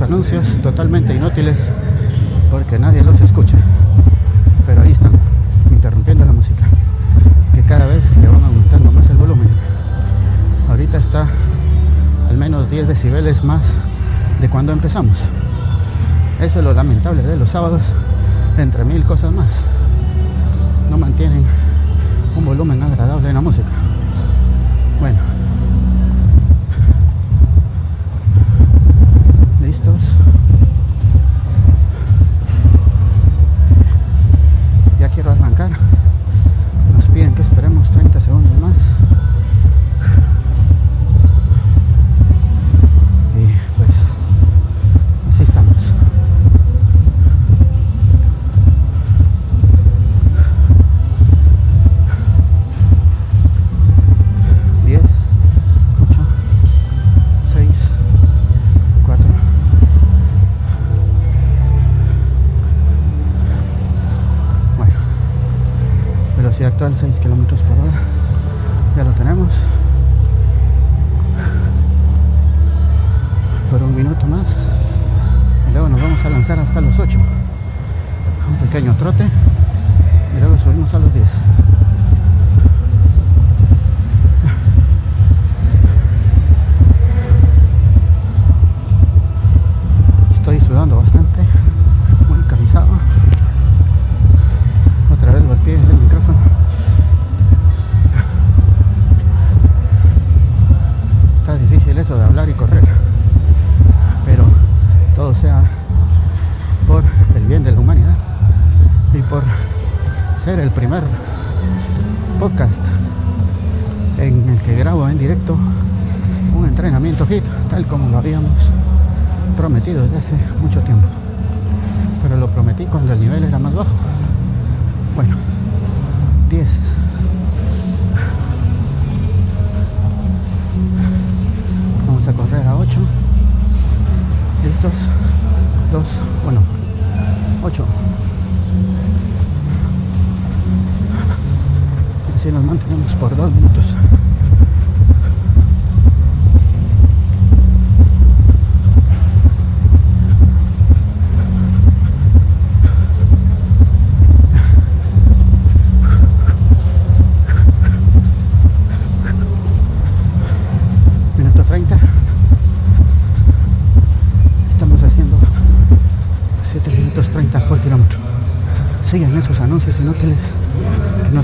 anuncios 0.01 0.45
totalmente 0.61 1.13
inútiles 1.13 1.57
porque 2.51 2.79
nadie 2.79 3.03
los 3.03 3.19
escucha. 3.21 3.57
Pero 4.65 4.81
ahí 4.81 4.91
están, 4.91 5.11
interrumpiendo 5.71 6.25
la 6.25 6.31
música, 6.31 6.63
que 7.53 7.61
cada 7.63 7.85
vez 7.85 8.03
le 8.17 8.27
van 8.27 8.43
aumentando 8.43 8.91
más 8.91 9.09
el 9.09 9.17
volumen. 9.17 9.49
Ahorita 10.69 10.97
está 10.97 11.27
al 12.29 12.37
menos 12.37 12.69
10 12.69 12.87
decibeles 12.87 13.43
más 13.43 13.61
de 14.39 14.49
cuando 14.49 14.71
empezamos. 14.71 15.17
Eso 16.39 16.59
es 16.59 16.63
lo 16.63 16.73
lamentable 16.73 17.21
de 17.23 17.37
los 17.37 17.49
sábados 17.49 17.81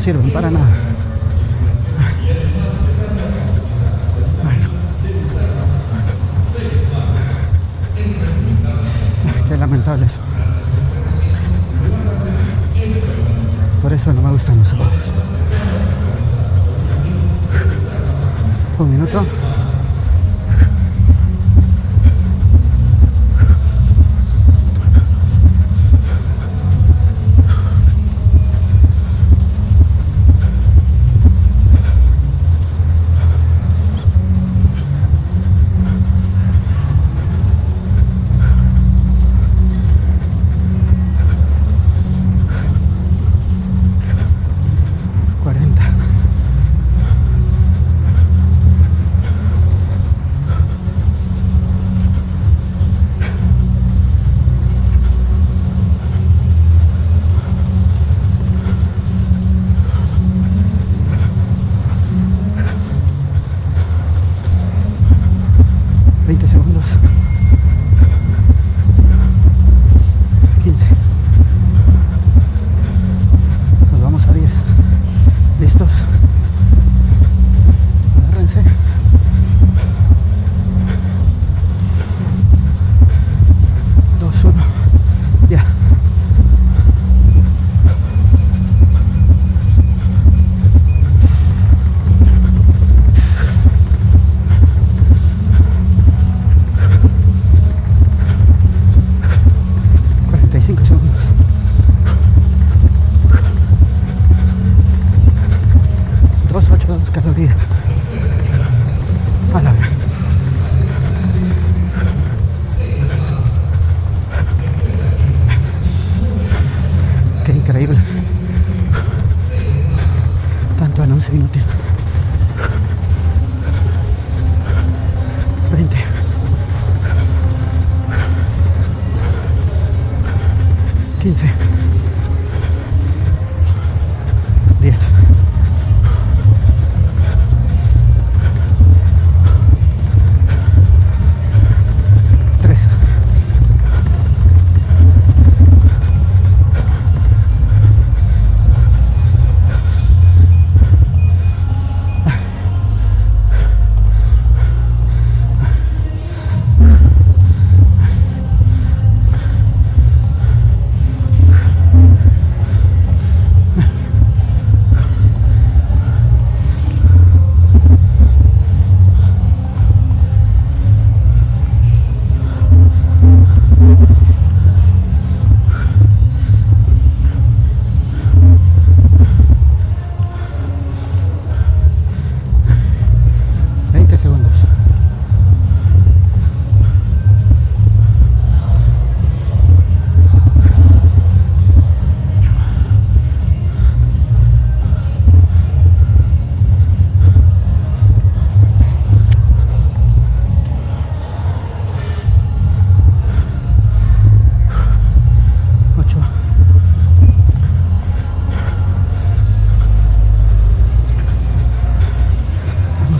sirven 0.06 0.30
para 0.32 0.52
nada. 0.52 0.95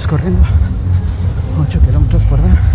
Corriendo. 0.08 0.44
8 1.60 1.80
kilómetros 1.82 2.24
por 2.24 2.40
hora. 2.40 2.75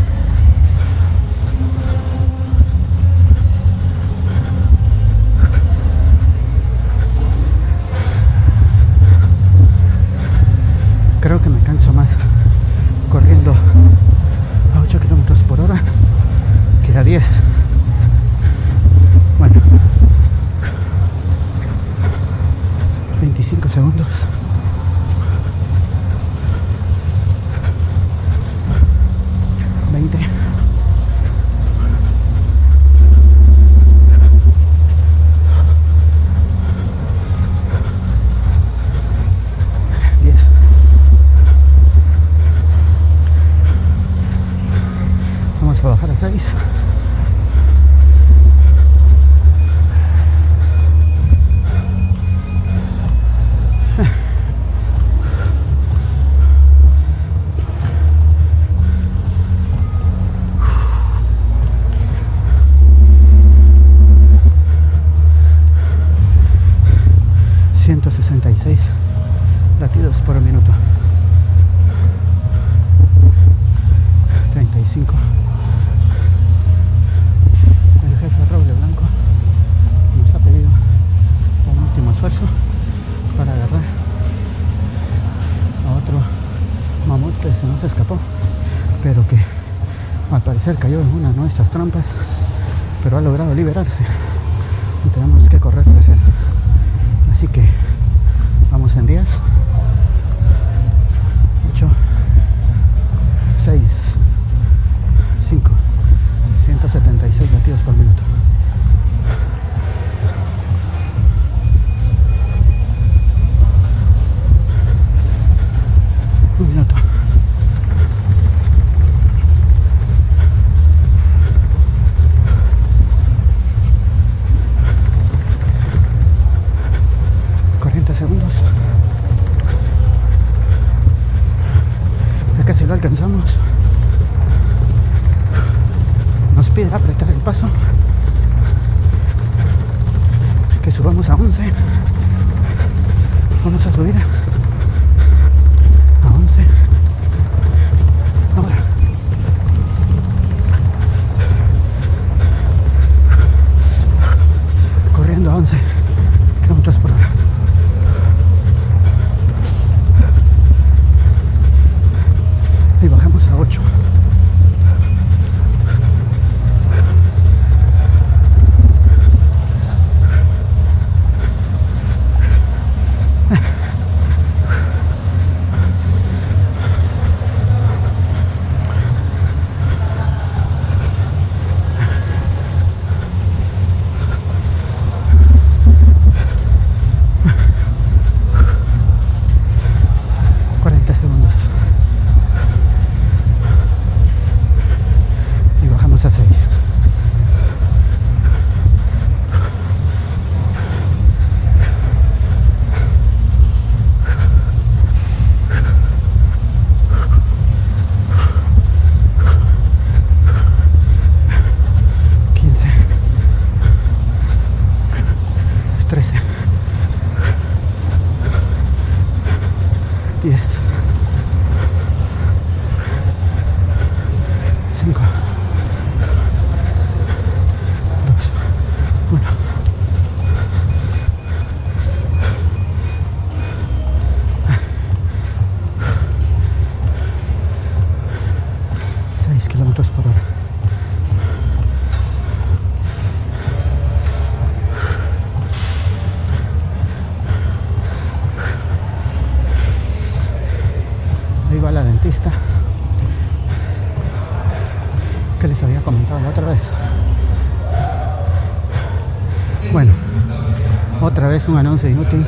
un 261.70 261.78
anuncio 261.78 262.08
inútil. 262.08 262.44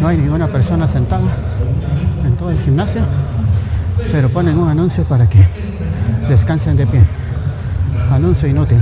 No 0.00 0.08
hay 0.08 0.16
ninguna 0.16 0.46
persona 0.46 0.86
sentada 0.86 1.24
en 2.24 2.36
todo 2.36 2.50
el 2.50 2.60
gimnasio, 2.60 3.02
pero 4.12 4.28
ponen 4.28 4.56
un 4.56 4.68
anuncio 4.68 5.04
para 5.04 5.28
que 5.28 5.44
descansen 6.28 6.76
de 6.76 6.86
pie. 6.86 7.02
Anuncio 8.10 8.48
inútil. 8.48 8.80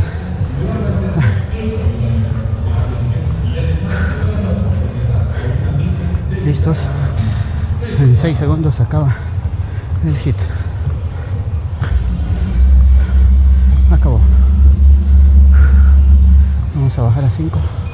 Listos. 6.45 6.77
En 7.99 8.17
6 8.17 8.39
segundos 8.39 8.79
acaba 8.81 9.17
el 10.05 10.17
hit. 10.19 10.37
a 17.17 17.23
las 17.23 17.86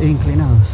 inclinados. 0.00 0.67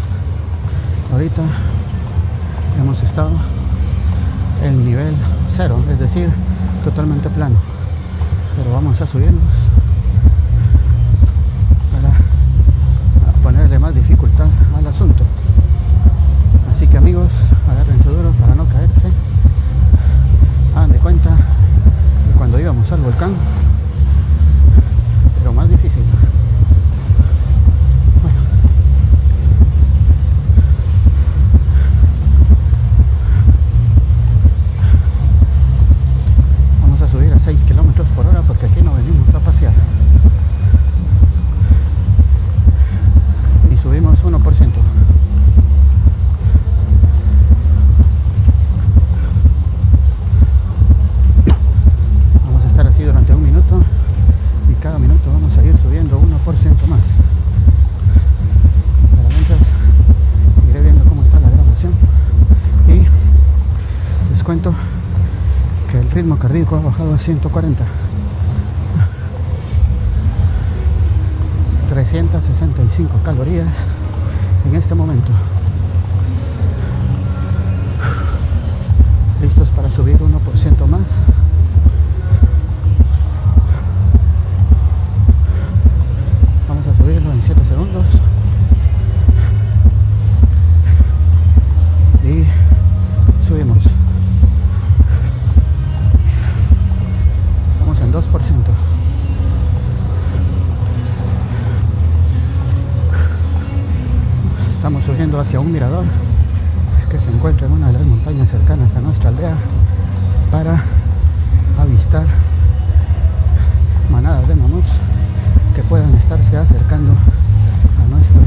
140. 67.27 67.94
encuentra 107.45 107.67
en 107.67 107.73
una 107.75 107.89
de 107.89 107.93
las 107.93 108.07
montañas 108.07 108.49
cercanas 108.49 108.91
a 108.97 109.01
nuestra 109.03 109.29
aldea 109.29 109.55
para 110.51 110.83
avistar 111.79 112.27
manadas 114.11 114.49
de 114.49 114.55
mamuts 114.55 114.89
que 115.77 115.83
puedan 115.83 116.15
estarse 116.15 116.57
acercando 116.57 117.13
a 117.13 118.09
nuestro, 118.09 118.41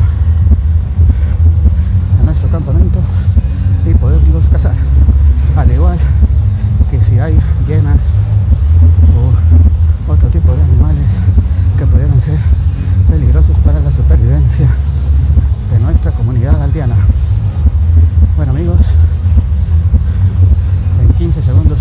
a 2.20 2.24
nuestro 2.26 2.50
campamento 2.50 2.98
y 3.86 3.94
poderlos 3.94 4.46
cazar. 4.52 4.74
Al 5.56 5.72
igual 5.72 6.00
que 6.90 7.00
si 7.00 7.20
hay 7.20 7.40
llenas 7.68 8.00
o 9.14 10.12
otro 10.12 10.28
tipo 10.30 10.56
de 10.56 10.64
animales 10.64 11.06
que 11.78 11.86
pudieran 11.86 12.20
ser 12.22 12.40
peligrosos 13.08 13.58
para 13.64 13.80
la 13.80 13.92
supervivencia 13.92 14.68
de 15.72 15.80
nuestra 15.82 16.10
comunidad 16.14 16.60
aldeana. 16.60 16.96
Bueno 18.38 18.52
amigos, 18.52 18.78
en 21.02 21.14
15 21.18 21.42
segundos. 21.42 21.80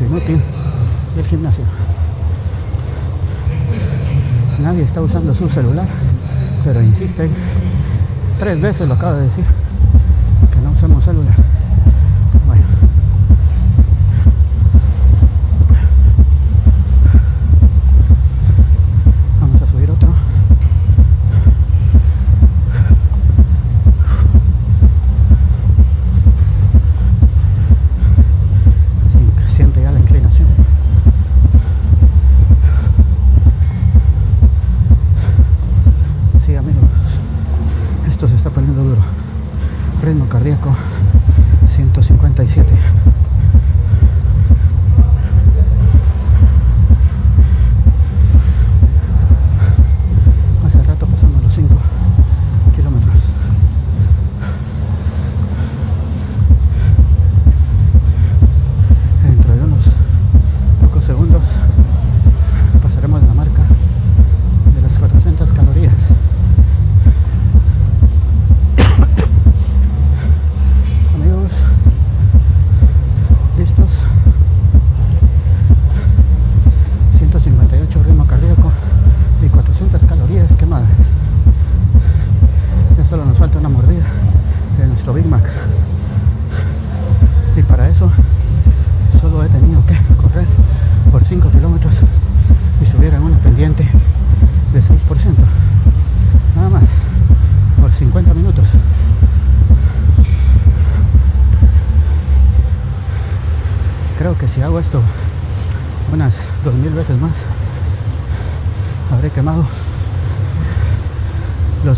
11, 0.00 0.08
¿no, 0.12 0.18
tío? 0.18 0.36
Del 1.14 1.26
gimnasio. 1.26 1.64
Nadie 4.60 4.82
está 4.82 5.00
usando 5.00 5.32
su 5.34 5.48
celular, 5.48 5.86
pero 6.64 6.82
insisten. 6.82 7.30
Tres 8.38 8.60
veces 8.60 8.88
lo 8.88 8.94
acabo 8.94 9.14
de 9.14 9.22
decir. 9.26 9.44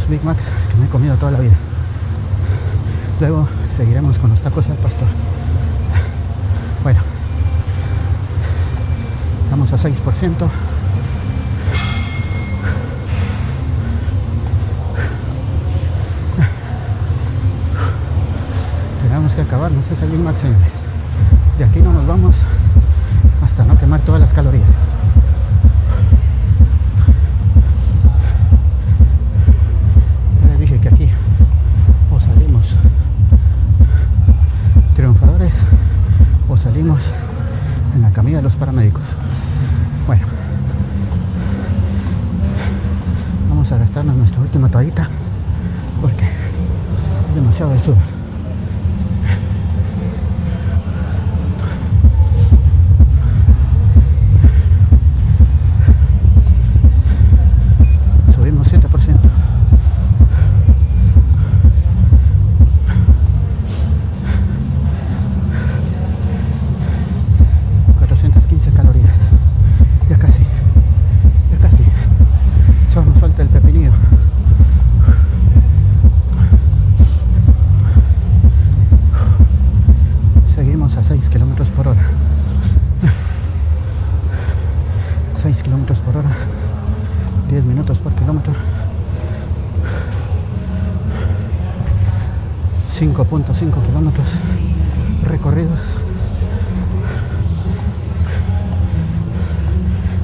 Big 0.08 0.22
Macs 0.22 0.44
que 0.70 0.76
me 0.78 0.86
he 0.86 0.88
comido 0.88 1.16
toda 1.16 1.32
la 1.32 1.40
vida. 1.40 1.54
Luego 3.20 3.48
seguiremos 3.76 4.18
con 4.18 4.30
los 4.30 4.40
tacos 4.40 4.68
al 4.68 4.76
pastor. 4.76 5.08
Bueno, 6.82 7.00
estamos 9.44 9.72
a 9.72 9.76
6%. 9.76 10.48
Tenemos 19.02 19.32
que 19.32 19.40
acabarnos 19.40 19.84
ese 19.90 20.06
Big 20.06 20.20
Mac, 20.20 20.36
señores. 20.36 20.60
De 21.58 21.64
aquí 21.64 21.80
no 21.80 21.92
nos 21.92 22.06
vamos 22.06 22.36
hasta 23.42 23.64
no 23.64 23.76
quemar 23.78 24.00
todas 24.00 24.20
las 24.20 24.32
calorías. 24.32 24.85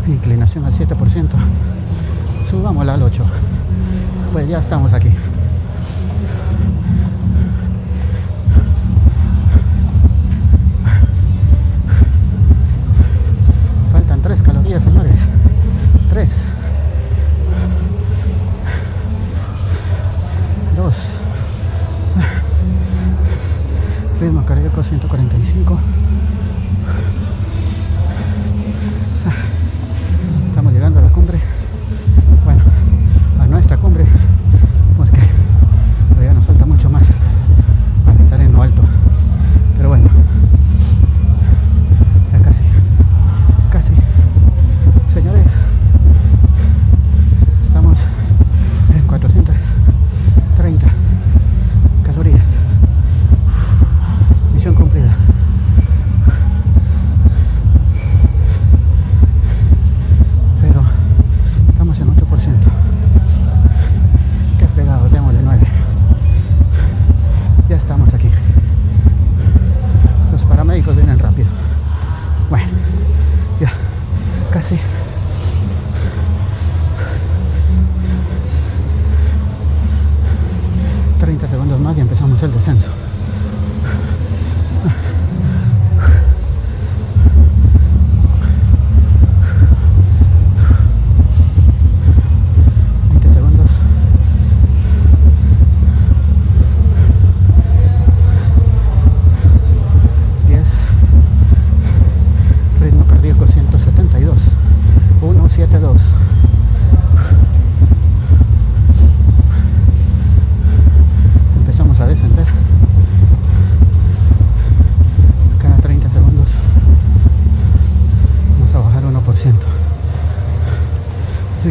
inclinación 0.07 0.65
al 0.65 0.73
7%, 0.73 1.29
subámosla 2.51 2.95
al 2.95 3.03
8%. 3.03 3.11
Pues 4.33 4.49
ya 4.49 4.59
estamos 4.59 4.93
aquí. 4.93 5.11
Faltan 13.93 14.23
3 14.23 14.43
calorías, 14.43 14.83
señores. 14.83 15.17
3. 16.11 16.31
2. 20.77 20.95
Ritmo 24.21 24.45
cardíaco 24.47 24.83
145. 24.83 25.79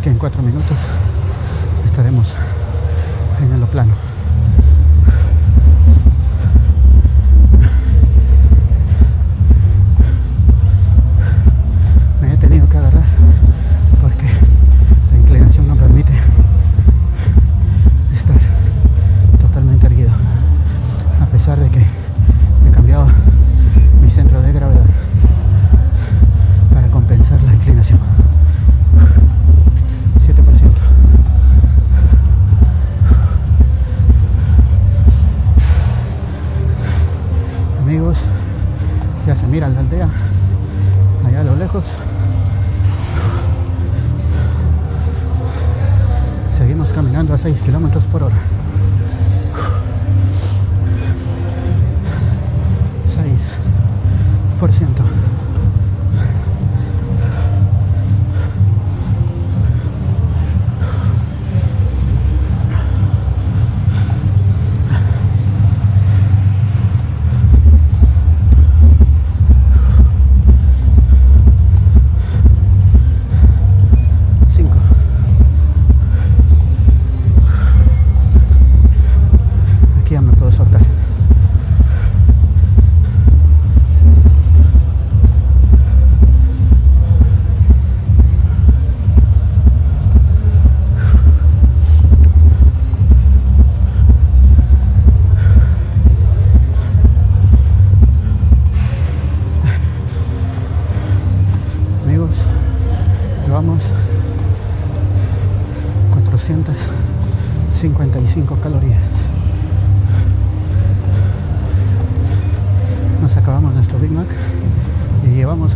que 0.02 0.10
en 0.10 0.18
cuatro 0.18 0.42
minutos 0.42 0.78
estaremos 1.86 2.28
en 3.40 3.54
el 3.54 3.68
plano. 3.68 4.11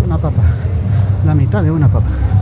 una 0.06 0.18
papa, 0.20 0.43
la 1.26 1.34
mitad 1.34 1.64
de 1.64 1.72
una 1.72 1.88
papa. 1.88 2.35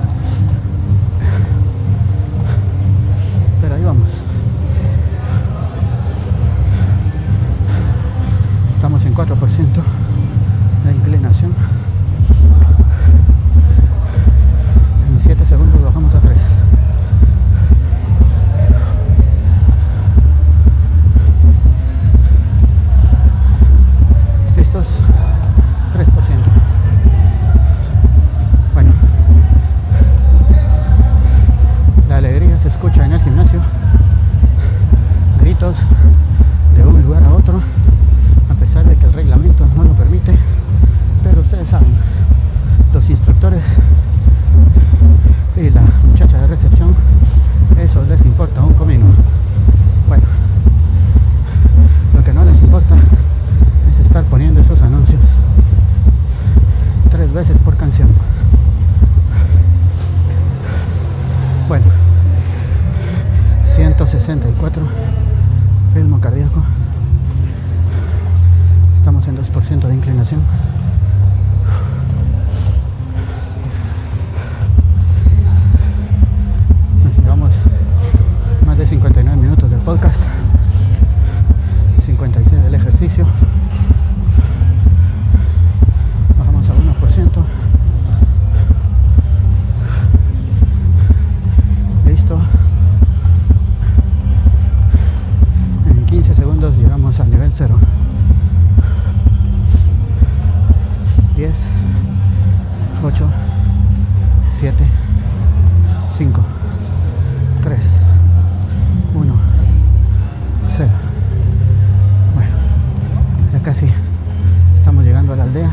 aldea. 115.53 115.71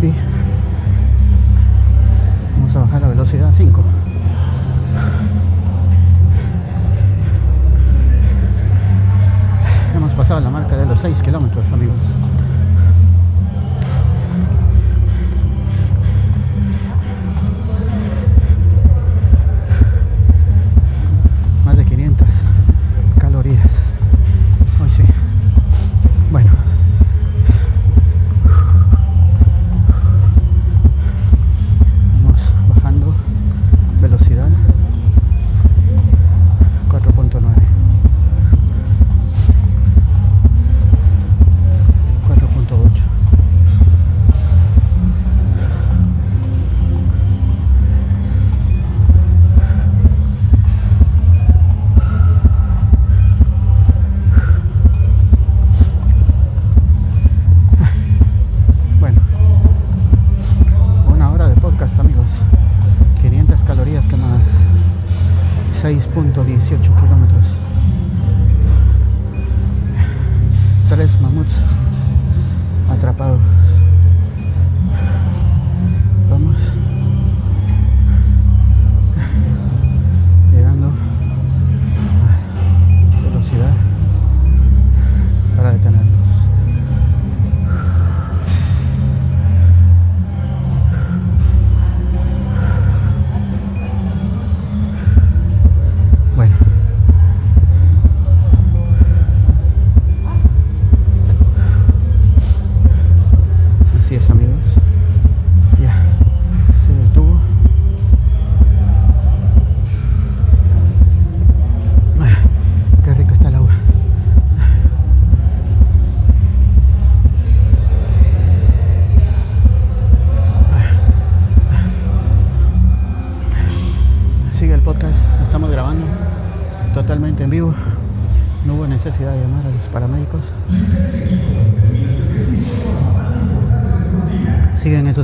Y 0.00 0.14
vamos 2.60 2.76
a 2.76 2.78
bajar 2.80 3.02
la 3.02 3.08
velocidad 3.08 3.50
a 3.50 3.52
5. 3.52 3.97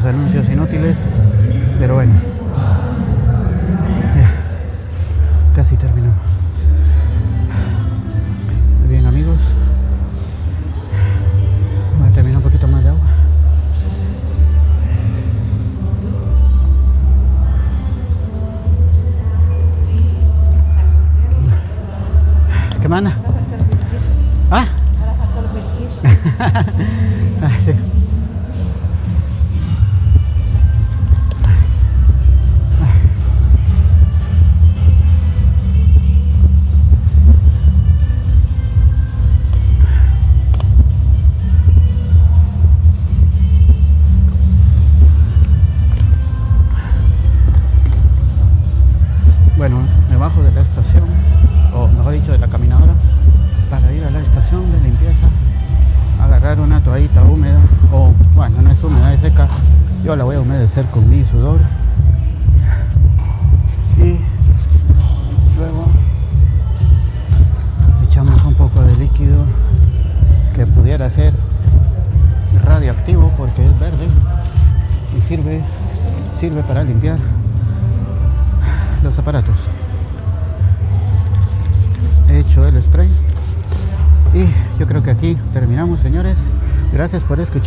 anuncios 0.03 0.49
inútiles, 0.51 0.99
pero 1.79 1.95
bueno. 1.95 2.13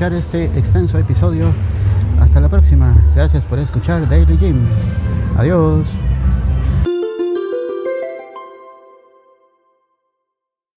este 0.06 0.46
extenso 0.46 1.00
episodio. 1.00 1.48
Hasta 2.22 2.40
la 2.40 2.50
próxima. 2.50 2.96
Gracias 3.16 3.44
por 3.46 3.58
escuchar 3.58 4.08
Daily 4.08 4.38
Gym. 4.38 4.56
Adiós. 5.38 6.07